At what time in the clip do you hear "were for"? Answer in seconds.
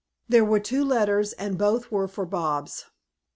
1.91-2.25